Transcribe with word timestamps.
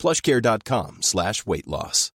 plushcare.com 0.00 0.98
slash 1.02 1.44
weight 1.46 1.68
loss. 1.68 2.10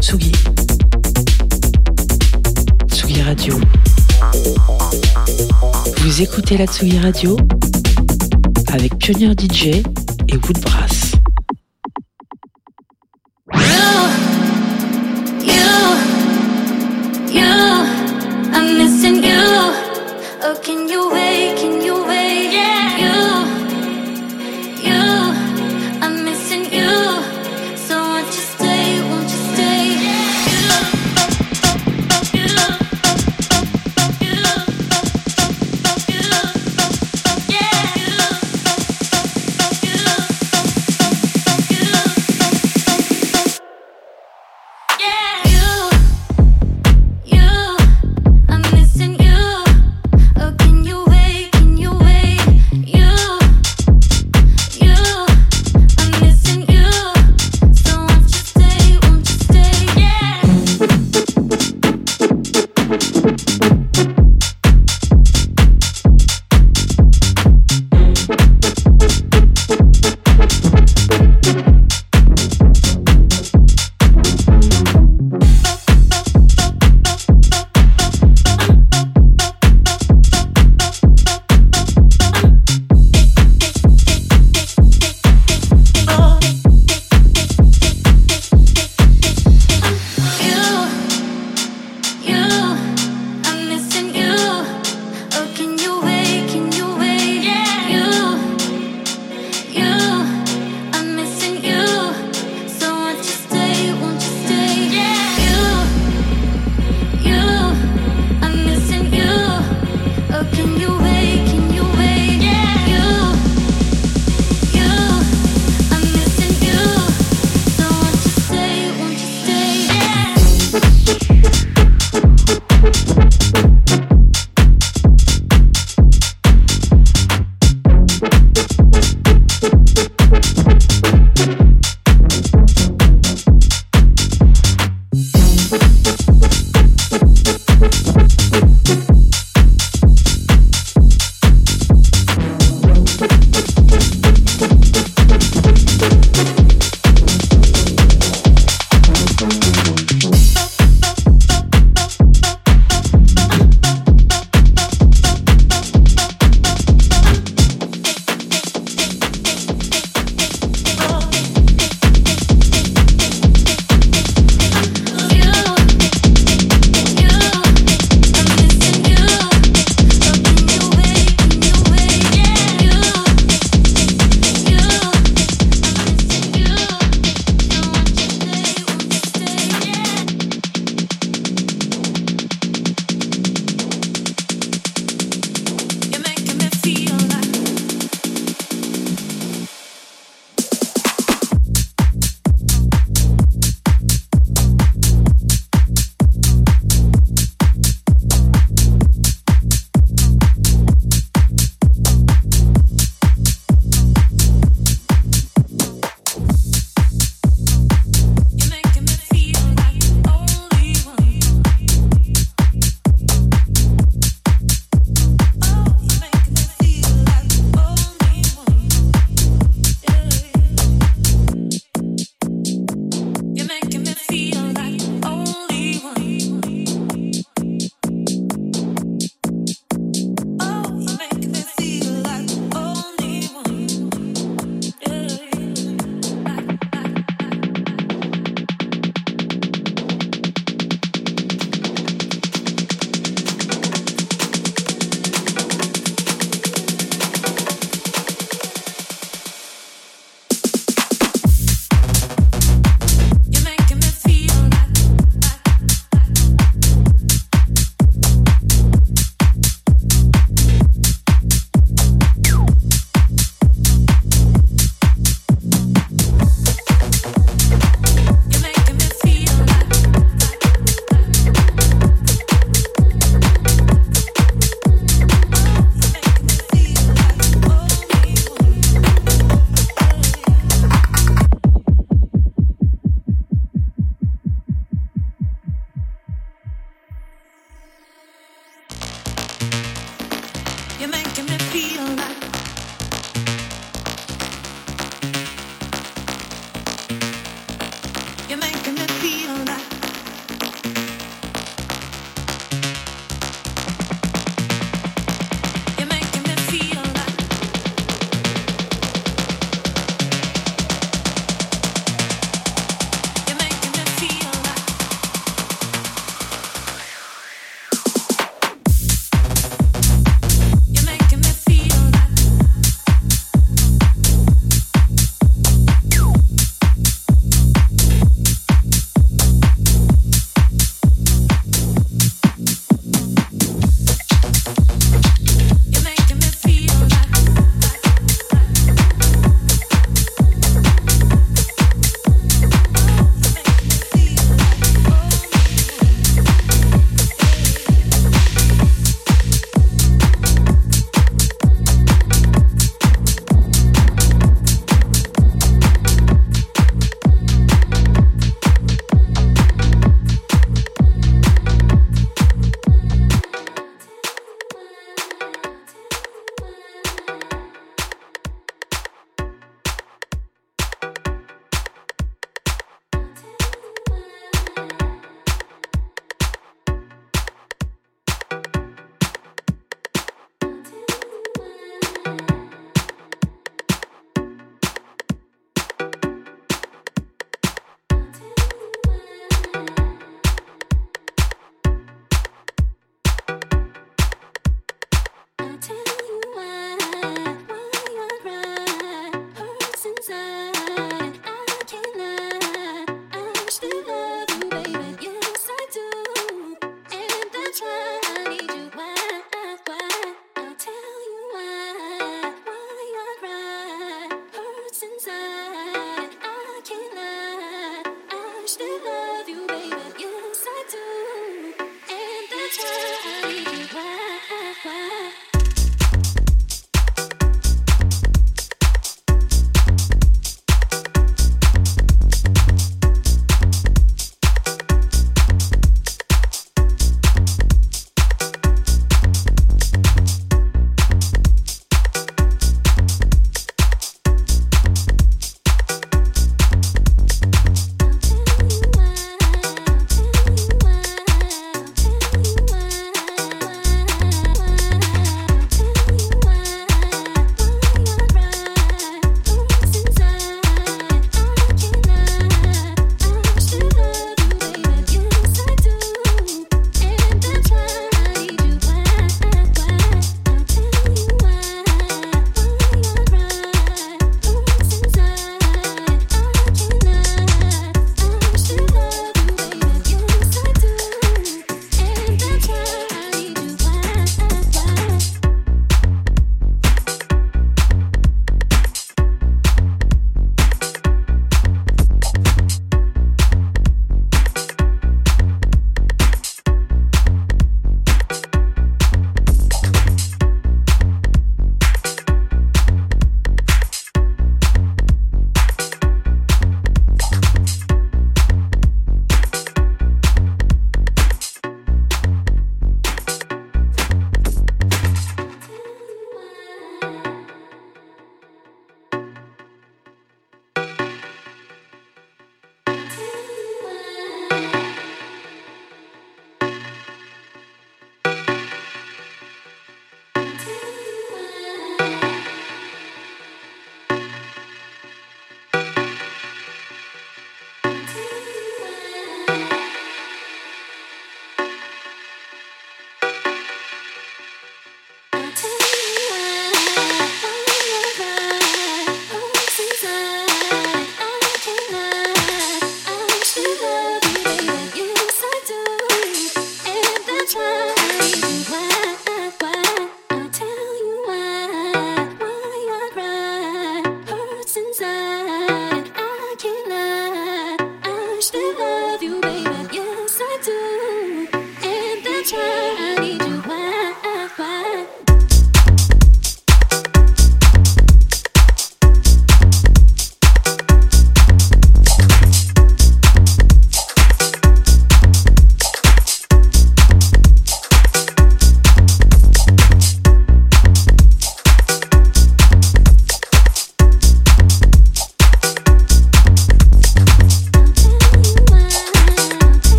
Tsugi. 0.00 0.32
Tsugi 2.88 3.22
Radio. 3.22 3.54
Vous 5.98 6.22
écoutez 6.22 6.56
la 6.56 6.66
Tsugi 6.66 6.98
Radio 6.98 7.36
avec 8.72 8.96
Pionnier 8.98 9.34
DJ 9.34 9.82
et 10.28 10.36
Woodbrass. 10.36 11.10
I'm 18.52 18.76
missing 18.78 19.22
you. 19.22 19.30
Oh, 19.32 19.70
can 19.72 19.84
you 19.84 19.89
Can 20.58 20.88
you 20.88 21.08
wait? 21.10 21.59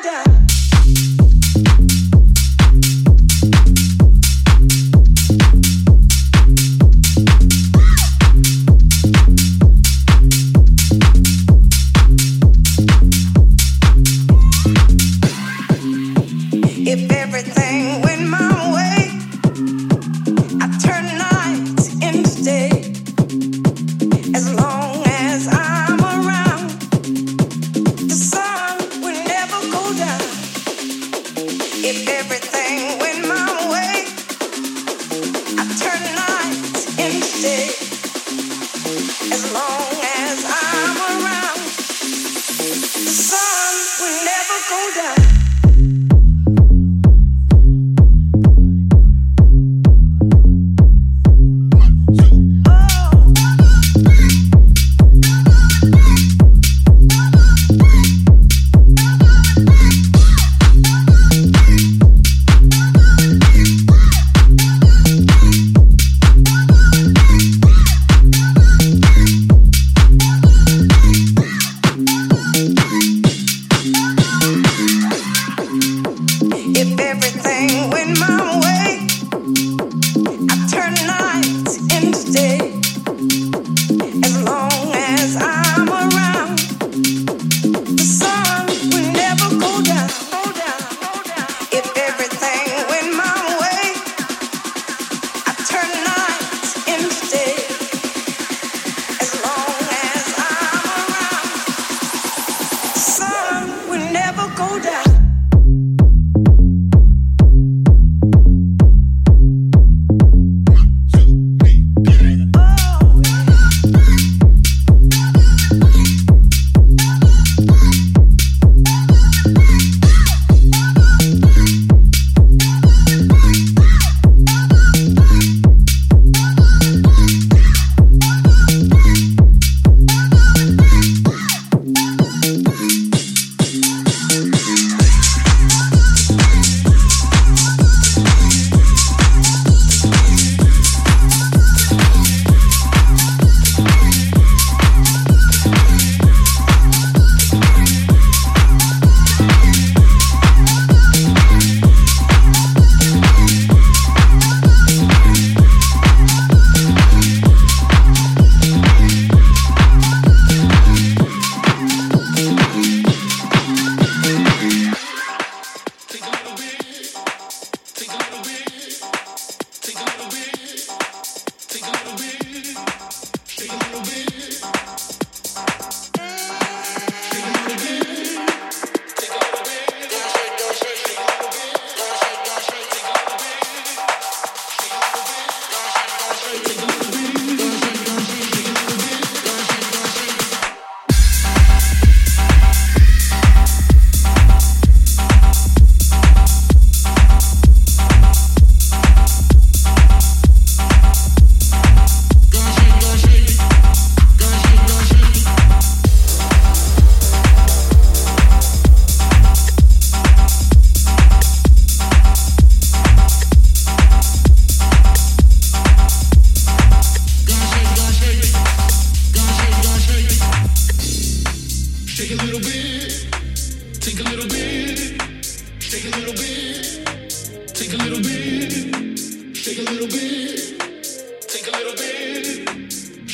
down. 0.00 0.41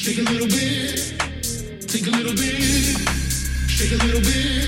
Take 0.08 0.20
a 0.20 0.32
little 0.32 0.48
bit, 0.48 1.20
take 1.86 2.06
a 2.06 2.10
little 2.10 2.32
bit, 2.32 2.96
Shake 3.68 3.92
a 3.92 4.04
little 4.06 4.22
bit. 4.22 4.67